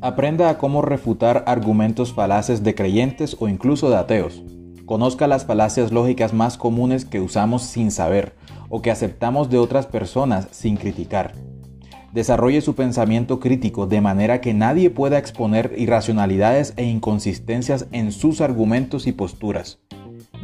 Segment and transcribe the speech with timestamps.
[0.00, 4.44] Aprenda a cómo refutar argumentos falaces de creyentes o incluso de ateos.
[4.86, 8.36] Conozca las falacias lógicas más comunes que usamos sin saber
[8.68, 11.32] o que aceptamos de otras personas sin criticar.
[12.12, 18.40] Desarrolle su pensamiento crítico de manera que nadie pueda exponer irracionalidades e inconsistencias en sus
[18.40, 19.80] argumentos y posturas.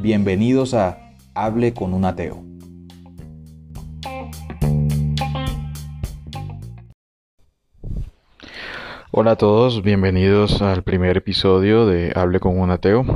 [0.00, 2.53] Bienvenidos a Hable con un ateo.
[9.16, 13.06] Hola a todos, bienvenidos al primer episodio de Hable con un ateo.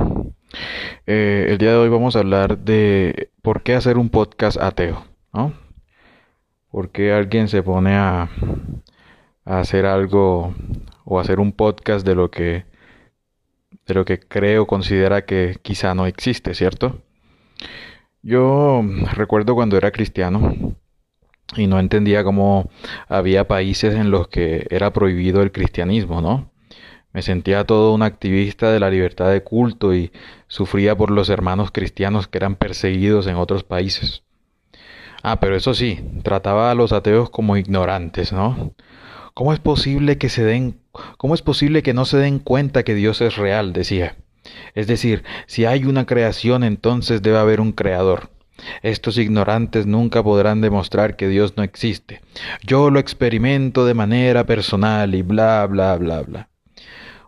[1.05, 5.03] Eh, el día de hoy vamos a hablar de por qué hacer un podcast ateo,
[5.33, 5.51] ¿no?
[6.71, 8.29] ¿Por qué alguien se pone a,
[9.43, 10.55] a hacer algo
[11.03, 12.63] o hacer un podcast de lo que
[13.85, 17.01] de lo que cree o considera que quizá no existe, ¿cierto?
[18.21, 18.81] Yo
[19.15, 20.77] recuerdo cuando era cristiano,
[21.55, 22.69] y no entendía cómo
[23.07, 26.51] había países en los que era prohibido el cristianismo, ¿no?
[27.11, 30.11] Me sentía todo un activista de la libertad de culto y
[30.47, 34.23] sufría por los hermanos cristianos que eran perseguidos en otros países.
[35.23, 38.73] Ah, pero eso sí, trataba a los ateos como ignorantes, ¿no?
[39.33, 40.79] ¿Cómo es posible que se den
[41.17, 43.73] cómo es posible que no se den cuenta que Dios es real?
[43.73, 44.17] decía.
[44.75, 48.29] Es decir, si hay una creación, entonces debe haber un creador.
[48.81, 52.21] Estos ignorantes nunca podrán demostrar que Dios no existe.
[52.63, 56.49] Yo lo experimento de manera personal y bla, bla, bla, bla.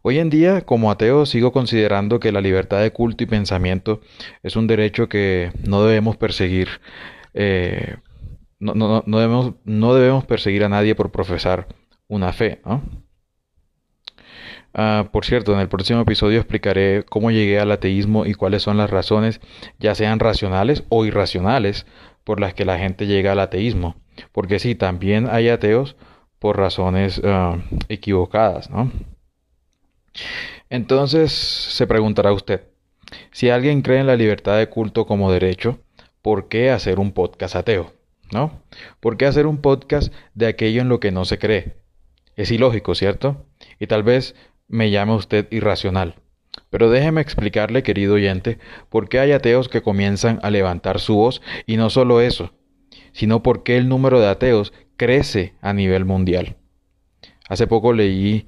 [0.03, 4.01] Hoy en día, como ateo, sigo considerando que la libertad de culto y pensamiento
[4.41, 6.69] es un derecho que no debemos perseguir.
[7.35, 7.97] Eh,
[8.59, 11.67] no, no, no, debemos, no debemos perseguir a nadie por profesar
[12.07, 12.81] una fe, ¿no?
[14.73, 18.78] Ah, por cierto, en el próximo episodio explicaré cómo llegué al ateísmo y cuáles son
[18.78, 19.41] las razones,
[19.80, 21.86] ya sean racionales o irracionales,
[22.23, 23.95] por las que la gente llega al ateísmo.
[24.31, 25.95] Porque sí, también hay ateos
[26.39, 27.58] por razones ah,
[27.89, 28.91] equivocadas, ¿no?
[30.69, 32.63] Entonces se preguntará usted,
[33.31, 35.79] si alguien cree en la libertad de culto como derecho,
[36.22, 37.94] ¿por qué hacer un podcast ateo?
[38.31, 38.62] ¿No?
[39.01, 41.75] ¿Por qué hacer un podcast de aquello en lo que no se cree?
[42.38, 43.45] Es ilógico, ¿cierto?
[43.78, 44.35] Y tal vez
[44.71, 46.15] me llama usted irracional.
[46.69, 48.57] Pero déjeme explicarle, querido oyente,
[48.89, 52.53] por qué hay ateos que comienzan a levantar su voz y no solo eso,
[53.11, 56.55] sino por qué el número de ateos crece a nivel mundial.
[57.47, 58.47] Hace poco leí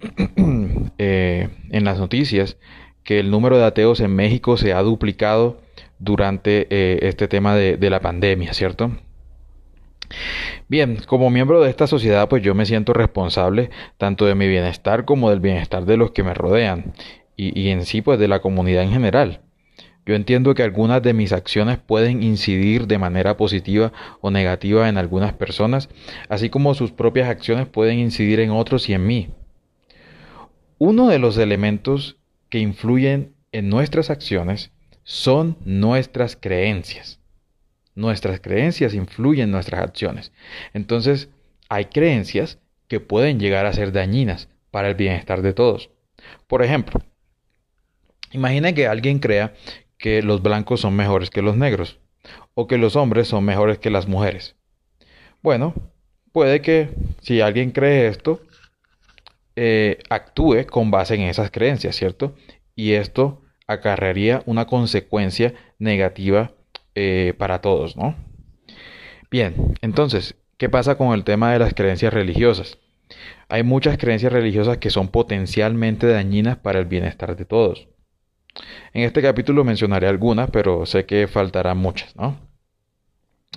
[0.98, 2.56] eh, en las noticias
[3.04, 5.60] que el número de ateos en México se ha duplicado
[5.98, 8.92] durante eh, este tema de la pandemia, ¿cierto?
[10.68, 15.06] Bien, como miembro de esta sociedad, pues yo me siento responsable tanto de mi bienestar
[15.06, 16.92] como del bienestar de los que me rodean
[17.36, 19.40] y, en sí pues de la comunidad en general.
[20.04, 24.98] Yo entiendo que algunas de mis acciones pueden incidir de manera positiva o negativa en
[24.98, 25.88] algunas personas,
[26.28, 29.28] así como sus propias acciones pueden incidir en otros y en mí.
[30.76, 32.18] Uno de los elementos
[32.50, 34.70] que influyen en nuestras acciones
[35.02, 37.20] son nuestras creencias.
[37.98, 40.30] Nuestras creencias influyen en nuestras acciones.
[40.72, 41.30] Entonces,
[41.68, 45.90] hay creencias que pueden llegar a ser dañinas para el bienestar de todos.
[46.46, 47.00] Por ejemplo,
[48.30, 49.52] imagina que alguien crea
[49.98, 51.98] que los blancos son mejores que los negros
[52.54, 54.54] o que los hombres son mejores que las mujeres.
[55.42, 55.74] Bueno,
[56.30, 58.40] puede que si alguien cree esto,
[59.56, 62.36] eh, actúe con base en esas creencias, ¿cierto?
[62.76, 66.52] Y esto acarrearía una consecuencia negativa
[67.00, 68.16] eh, para todos, ¿no?
[69.30, 72.78] Bien, entonces, ¿qué pasa con el tema de las creencias religiosas?
[73.48, 77.86] Hay muchas creencias religiosas que son potencialmente dañinas para el bienestar de todos.
[78.92, 82.36] En este capítulo mencionaré algunas, pero sé que faltarán muchas, ¿no?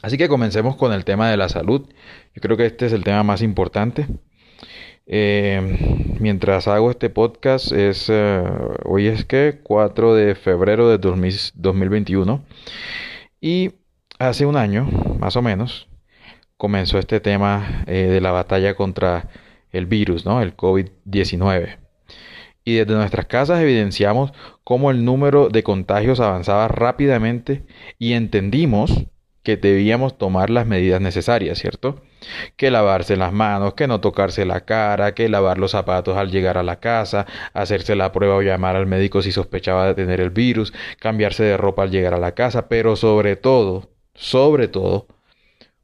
[0.03, 1.89] Así que comencemos con el tema de la salud.
[2.35, 4.05] Yo creo que este es el tema más importante.
[5.07, 8.43] Eh, mientras hago este podcast, es eh,
[8.85, 12.45] hoy es que 4 de febrero de 2021
[13.41, 13.71] y
[14.19, 14.87] hace un año,
[15.19, 15.87] más o menos,
[16.57, 19.29] comenzó este tema eh, de la batalla contra
[19.71, 20.41] el virus, ¿no?
[20.41, 21.79] El COVID-19.
[22.63, 24.31] Y desde nuestras casas evidenciamos
[24.63, 27.65] cómo el número de contagios avanzaba rápidamente
[27.97, 29.07] y entendimos
[29.41, 32.03] que debíamos tomar las medidas necesarias, ¿cierto?
[32.55, 36.57] Que lavarse las manos, que no tocarse la cara, que lavar los zapatos al llegar
[36.57, 40.29] a la casa, hacerse la prueba o llamar al médico si sospechaba de tener el
[40.29, 45.07] virus, cambiarse de ropa al llegar a la casa, pero sobre todo, sobre todo,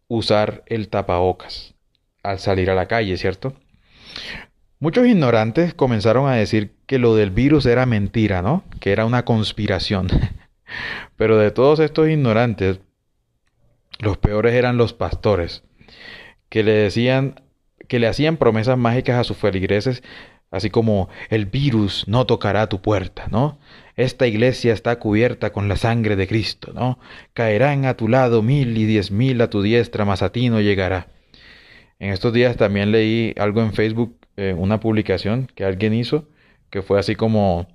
[0.07, 1.74] usar el tapabocas
[2.24, 3.54] al salir a la calle, ¿cierto?
[4.80, 8.63] Muchos ignorantes comenzaron a decir que lo del virus era mentira, ¿no?
[8.80, 10.07] Que era una conspiración.
[11.18, 12.80] Pero de todos estos ignorantes,
[14.00, 15.63] los peores eran los pastores,
[16.49, 17.41] que le decían
[17.88, 20.03] que le hacían promesas mágicas a sus feligreses
[20.49, 23.59] Así como el virus no tocará tu puerta, ¿no?
[23.97, 26.99] Esta iglesia está cubierta con la sangre de Cristo, ¿no?
[27.33, 30.61] Caerán a tu lado mil y diez mil a tu diestra, mas a ti no
[30.61, 31.07] llegará.
[31.99, 36.29] En estos días también leí algo en Facebook, eh, una publicación que alguien hizo,
[36.69, 37.67] que fue así como,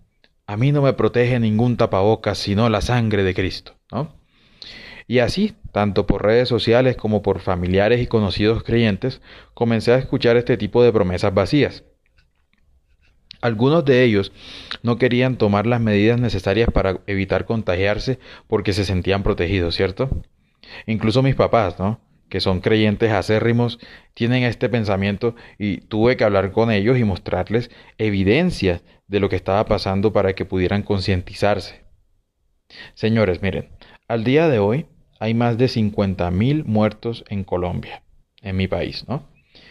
[0.46, 4.14] a mí no me protege ningún tapabocas sino la sangre de Cristo, ¿no?
[5.06, 9.20] Y así, tanto por redes sociales como por familiares y conocidos creyentes,
[9.54, 11.84] comencé a escuchar este tipo de promesas vacías.
[13.40, 14.32] Algunos de ellos
[14.84, 20.22] no querían tomar las medidas necesarias para evitar contagiarse porque se sentían protegidos, ¿cierto?
[20.86, 22.00] Incluso mis papás, ¿no?
[22.32, 23.78] que son creyentes acérrimos,
[24.14, 29.36] tienen este pensamiento y tuve que hablar con ellos y mostrarles evidencias de lo que
[29.36, 31.84] estaba pasando para que pudieran concientizarse.
[32.94, 33.68] Señores, miren,
[34.08, 34.86] al día de hoy
[35.22, 38.02] hay más de 50.000 muertos en Colombia,
[38.40, 39.22] en mi país, ¿no?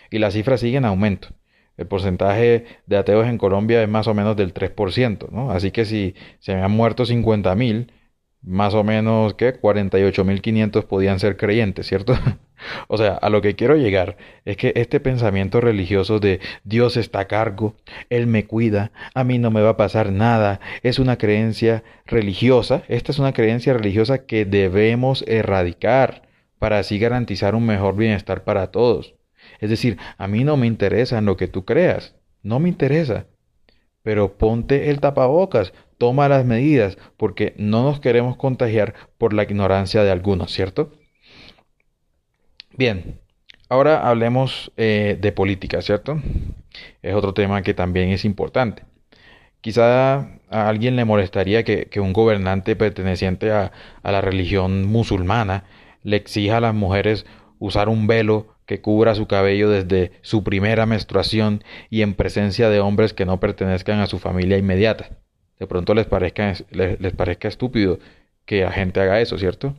[0.09, 1.27] Y las cifras siguen en aumento.
[1.75, 5.51] El porcentaje de ateos en Colombia es más o menos del 3%, ¿no?
[5.51, 7.92] Así que si se me han muerto 50.000,
[8.42, 9.59] más o menos, ¿qué?
[9.59, 12.13] 48.500 podían ser creyentes, ¿cierto?
[12.88, 17.22] o sea, a lo que quiero llegar es que este pensamiento religioso de Dios está
[17.22, 17.75] a cargo,
[18.10, 22.84] Él me cuida, a mí no me va a pasar nada, es una creencia religiosa,
[22.88, 26.24] esta es una creencia religiosa que debemos erradicar
[26.60, 29.16] para así garantizar un mejor bienestar para todos.
[29.60, 33.25] Es decir, a mí no me interesa en lo que tú creas, no me interesa.
[34.04, 40.04] Pero ponte el tapabocas, toma las medidas, porque no nos queremos contagiar por la ignorancia
[40.04, 40.92] de algunos, ¿cierto?
[42.78, 43.20] Bien,
[43.70, 46.22] ahora hablemos eh, de política, ¿cierto?
[47.02, 48.84] Es otro tema que también es importante.
[49.62, 53.72] Quizá a alguien le molestaría que, un gobernante perteneciente a,
[54.02, 55.66] a la religión musulmana
[56.04, 57.26] le exija a las mujeres
[57.60, 62.80] usar un velo que cubra su cabello desde su primera menstruación y en presencia de
[62.80, 65.10] hombres que no pertenezcan a su familia inmediata.
[65.60, 68.00] De pronto les parezca, les, parezca estúpido
[68.46, 69.76] que la gente haga eso, ¿cierto?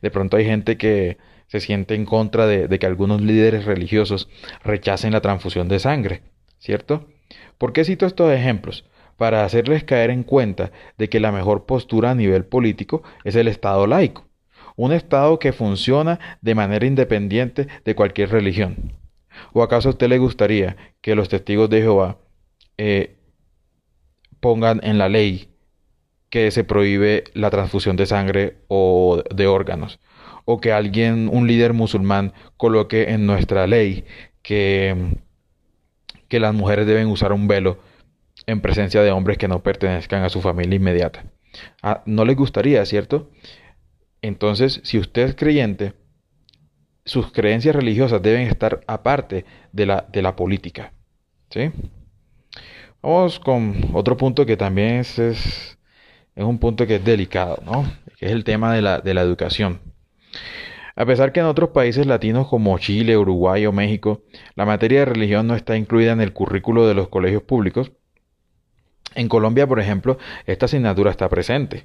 [0.00, 4.28] De pronto hay gente que se siente en contra de, que algunos líderes religiosos
[4.62, 6.22] rechacen la transfusión de sangre,
[6.58, 7.06] ¿cierto?
[7.58, 8.84] ¿Por qué cito estos ejemplos?
[9.16, 13.48] Para hacerles caer en cuenta de que la mejor postura a nivel político es el
[13.48, 14.26] Estado laico,
[14.76, 18.92] un Estado que funciona de manera independiente de cualquier religión.
[19.52, 22.18] ¿O acaso a usted le gustaría que los testigos de Jehová
[22.76, 23.16] eh,
[24.40, 25.48] pongan en la ley
[26.34, 30.00] que se prohíbe la transfusión de sangre o de órganos,
[30.44, 34.04] o que alguien, un líder musulmán, coloque en nuestra ley
[34.42, 35.16] que,
[36.28, 37.78] que las mujeres deben usar un velo
[38.46, 41.24] en presencia de hombres que no pertenezcan a su familia inmediata.
[41.82, 43.30] Ah, no les gustaría, ¿cierto?
[44.22, 45.94] Entonces, si usted es creyente,
[47.04, 50.92] sus creencias religiosas deben estar aparte de la, de la política.
[51.50, 51.70] ¿Sí?
[53.02, 55.78] Vamos con otro punto que también es, es,
[56.36, 57.84] un punto que es delicado, ¿no?
[58.18, 59.80] Que es el tema de la, de la educación.
[60.96, 64.22] A pesar que en otros países latinos como Chile, Uruguay o México,
[64.54, 67.92] la materia de religión no está incluida en el currículo de los colegios públicos,
[69.14, 71.84] en Colombia, por ejemplo, esta asignatura está presente.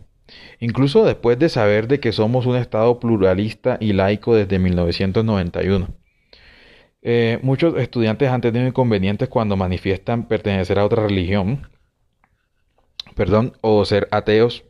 [0.60, 5.88] Incluso después de saber de que somos un Estado pluralista y laico desde 1991.
[7.02, 11.70] Eh, muchos estudiantes han tenido inconvenientes cuando manifiestan pertenecer a otra religión,
[13.16, 14.66] perdón, o ser ateos.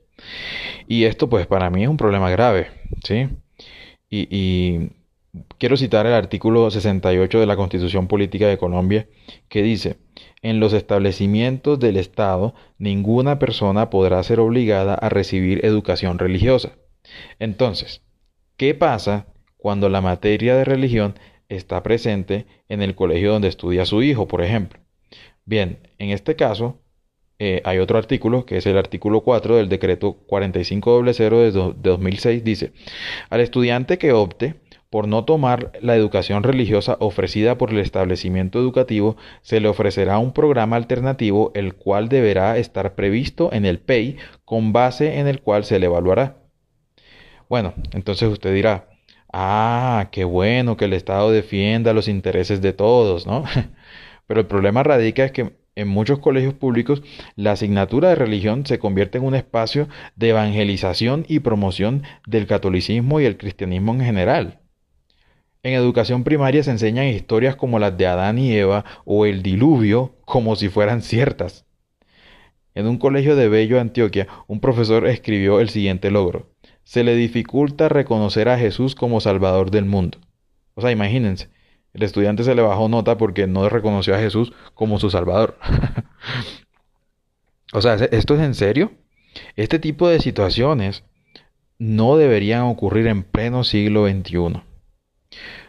[0.88, 2.67] Y esto pues para mí es un problema grave,
[3.03, 3.29] ¿sí?
[4.09, 4.89] Y,
[5.59, 9.07] quiero citar el artículo 68 de la Constitución Política de Colombia
[9.47, 9.97] que dice,
[10.41, 16.71] en los establecimientos del Estado ninguna persona podrá ser obligada a recibir educación religiosa.
[17.37, 18.01] Entonces,
[18.57, 21.13] ¿qué pasa cuando la materia de religión
[21.49, 24.79] está presente en el colegio donde estudia su hijo, por ejemplo.
[25.45, 26.79] Bien, en este caso
[27.39, 32.43] eh, hay otro artículo, que es el artículo 4 del decreto 4500 de, de 2006,
[32.43, 32.74] dice,
[33.29, 34.55] al estudiante que opte
[34.89, 40.34] por no tomar la educación religiosa ofrecida por el establecimiento educativo, se le ofrecerá un
[40.34, 45.63] programa alternativo, el cual deberá estar previsto en el PEI, con base en el cual
[45.63, 46.38] se le evaluará.
[47.48, 48.89] Bueno, entonces usted dirá,
[49.31, 53.43] Ah, qué bueno que el Estado defienda los intereses de todos, ¿no?
[54.27, 57.01] Pero el problema radica es que en muchos colegios públicos
[57.36, 63.19] la asignatura de religión se convierte en un espacio de evangelización y promoción del catolicismo
[63.19, 64.59] y el cristianismo en general.
[65.63, 70.15] En educación primaria se enseñan historias como las de Adán y Eva o el diluvio
[70.25, 71.65] como si fueran ciertas.
[72.75, 76.50] En un colegio de Bello, Antioquia, un profesor escribió el siguiente logro
[76.89, 80.17] se le dificulta reconocer a Jesús como Salvador del mundo.
[80.74, 81.50] O sea, imagínense,
[81.93, 85.58] El estudiante se le bajó nota porque no reconoció a Jesús como su Salvador.
[87.74, 88.91] o sea, ¿esto es en serio?
[89.55, 91.03] Este tipo de situaciones
[91.77, 94.62] no deberían ocurrir en pleno siglo XXI.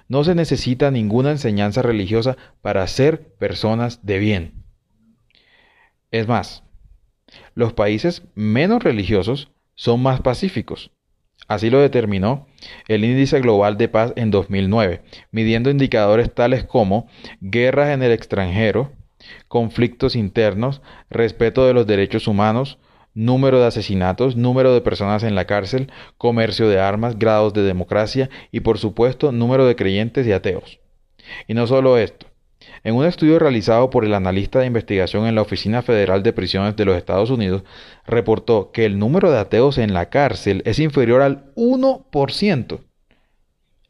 [0.09, 4.65] No se necesita ninguna enseñanza religiosa para ser personas de bien.
[6.11, 6.65] Es más,
[7.55, 10.91] los países menos religiosos son más pacíficos.
[11.51, 12.47] Así lo determinó
[12.87, 15.03] el Índice Global de Paz en 2009,
[15.33, 17.09] midiendo indicadores tales como
[17.41, 18.93] guerras en el extranjero,
[19.49, 20.81] conflictos internos,
[21.11, 22.79] respeto de los derechos humanos,
[23.15, 28.31] número de asesinatos, número de personas en la cárcel, comercio de armas, grados de democracia
[28.53, 30.79] y por supuesto número de creyentes y ateos.
[31.49, 32.30] Y no solo esto.
[32.83, 36.77] En un estudio realizado por el analista de investigación en la Oficina Federal de Prisiones
[36.77, 37.63] de los Estados Unidos,
[38.07, 42.81] reportó que el número de ateos en la cárcel es inferior al 1%.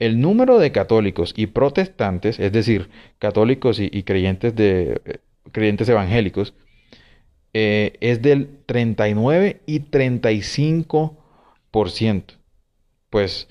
[0.01, 5.19] El número de católicos y protestantes, es decir, católicos y, creyentes, de, eh,
[5.53, 6.55] creyentes evangélicos,
[7.53, 12.39] eh, es del 39 y 35%.
[13.11, 13.49] Pues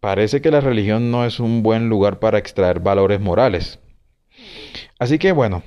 [0.00, 3.80] parece que la religión no es un buen lugar para extraer valores morales.
[4.98, 5.62] Así que bueno,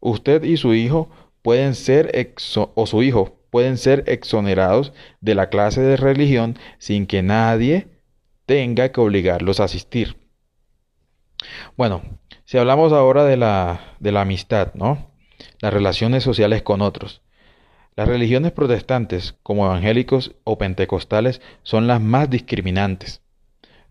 [0.00, 1.10] usted y su hijo
[1.42, 2.10] pueden ser
[2.74, 7.88] o su hijo pueden ser exonerados de la clase de religión sin que nadie
[8.46, 10.16] tenga que obligarlos a asistir.
[11.76, 12.02] Bueno,
[12.44, 15.12] si hablamos ahora de la, de la amistad, ¿no?
[15.60, 17.22] las relaciones sociales con otros.
[17.94, 23.20] Las religiones protestantes, como evangélicos o pentecostales, son las más discriminantes.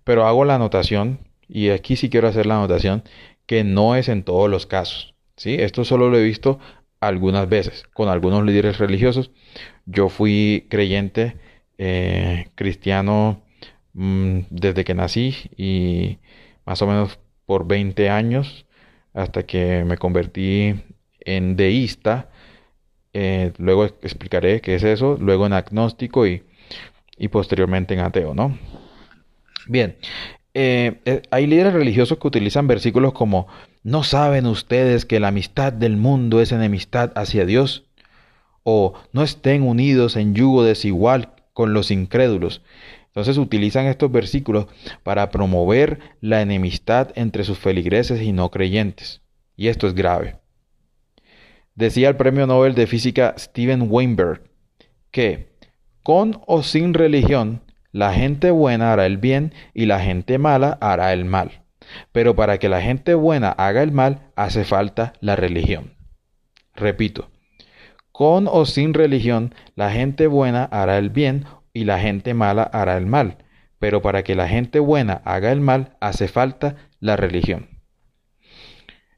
[0.03, 3.03] Pero hago la anotación, y aquí sí quiero hacer la anotación,
[3.45, 5.13] que no es en todos los casos.
[5.35, 5.55] ¿sí?
[5.55, 6.59] Esto solo lo he visto
[6.99, 9.31] algunas veces con algunos líderes religiosos.
[9.85, 11.37] Yo fui creyente
[11.77, 13.41] eh, cristiano
[13.93, 16.19] mm, desde que nací y
[16.65, 18.65] más o menos por 20 años
[19.13, 20.75] hasta que me convertí
[21.19, 22.29] en deísta,
[23.13, 26.43] eh, luego explicaré qué es eso, luego en agnóstico y,
[27.17, 28.57] y posteriormente en ateo, ¿no?
[29.67, 29.97] Bien,
[30.53, 33.47] eh, eh, hay líderes religiosos que utilizan versículos como
[33.83, 37.85] ¿No saben ustedes que la amistad del mundo es enemistad hacia Dios?
[38.63, 42.61] O no estén unidos en yugo desigual con los incrédulos.
[43.07, 44.67] Entonces utilizan estos versículos
[45.01, 49.21] para promover la enemistad entre sus feligreses y no creyentes.
[49.57, 50.35] Y esto es grave.
[51.73, 54.43] Decía el premio Nobel de Física Steven Weinberg
[55.09, 55.47] que,
[56.03, 57.61] con o sin religión,
[57.91, 61.63] la gente buena hará el bien y la gente mala hará el mal.
[62.11, 65.93] Pero para que la gente buena haga el mal hace falta la religión.
[66.75, 67.29] Repito,
[68.11, 72.97] con o sin religión, la gente buena hará el bien y la gente mala hará
[72.97, 73.37] el mal.
[73.79, 77.81] Pero para que la gente buena haga el mal hace falta la religión.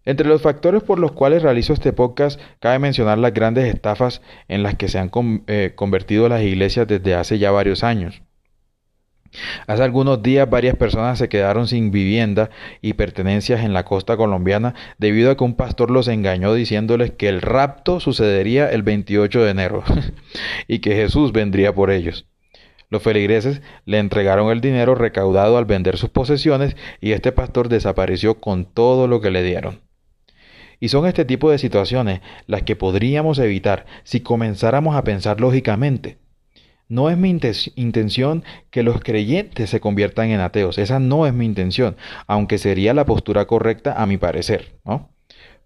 [0.05, 4.63] Entre los factores por los cuales realizo este podcast, cabe mencionar las grandes estafas en
[4.63, 5.11] las que se han
[5.47, 8.21] eh, convertido las iglesias desde hace ya varios años.
[9.67, 12.49] Hace algunos días varias personas se quedaron sin vivienda
[12.81, 17.29] y pertenencias en la costa colombiana debido a que un pastor los engañó diciéndoles que
[17.29, 19.83] el rapto sucedería el 28 de enero
[20.67, 22.27] y que Jesús vendría por ellos.
[22.89, 28.39] Los feligreses le entregaron el dinero recaudado al vender sus posesiones y este pastor desapareció
[28.39, 29.81] con todo lo que le dieron.
[30.79, 36.17] Y son este tipo de situaciones las que podríamos evitar si comenzáramos a pensar lógicamente.
[36.93, 37.35] No es mi
[37.75, 41.97] intención que los creyentes se conviertan en ateos, esa no es mi intención,
[42.27, 45.09] aunque sería la postura correcta a mi parecer, ¿no?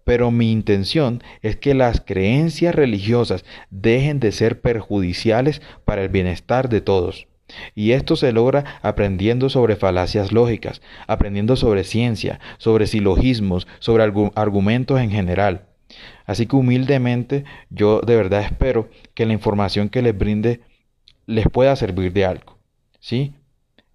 [0.04, 6.70] Pero mi intención es que las creencias religiosas dejen de ser perjudiciales para el bienestar
[6.70, 7.26] de todos.
[7.74, 14.98] Y esto se logra aprendiendo sobre falacias lógicas, aprendiendo sobre ciencia, sobre silogismos, sobre argumentos
[14.98, 15.66] en general.
[16.24, 20.62] Así que humildemente yo de verdad espero que la información que les brinde
[21.28, 22.58] les pueda servir de algo.
[22.98, 23.34] ¿Sí?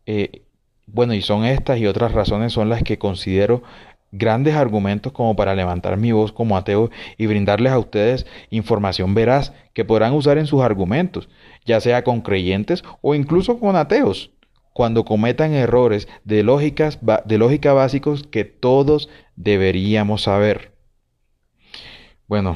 [0.05, 0.43] Eh,
[0.85, 3.63] bueno, y son estas y otras razones son las que considero
[4.11, 9.51] grandes argumentos como para levantar mi voz como ateo y brindarles a ustedes información veraz
[9.73, 11.27] que podrán usar en sus argumentos,
[11.65, 14.29] ya sea con creyentes o incluso con ateos,
[14.71, 20.73] cuando cometan errores de, lógicas, de lógica básicos que todos deberíamos saber.
[22.27, 22.55] Bueno,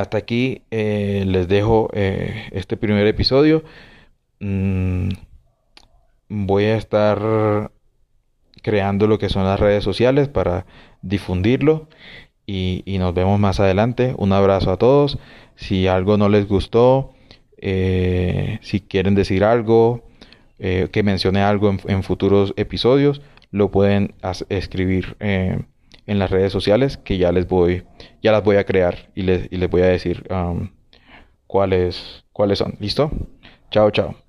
[0.00, 3.62] hasta aquí eh, les dejo eh, este primer episodio.
[4.40, 5.10] Mm,
[6.28, 7.70] voy a estar
[8.62, 10.66] creando lo que son las redes sociales para
[11.02, 11.88] difundirlo
[12.46, 14.14] y, nos vemos más adelante.
[14.18, 15.18] Un abrazo a todos.
[15.54, 17.12] Si algo no les gustó,
[17.58, 20.04] eh, si quieren decir algo,
[20.58, 23.20] que mencione algo en, futuros episodios,
[23.50, 24.14] lo pueden
[24.48, 25.16] escribir
[26.06, 27.84] en las redes sociales que ya les voy,
[28.22, 30.70] ya las voy a crear y les, y les voy a decir um,
[31.46, 32.76] cuáles, cuáles son.
[32.80, 33.10] ¿Listo?
[33.70, 34.23] Chao, chao.